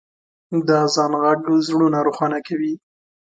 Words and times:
د 0.67 0.69
اذان 0.85 1.11
ږغ 1.43 1.47
زړونه 1.67 1.99
روښانه 2.07 2.39
کوي. 2.47 2.73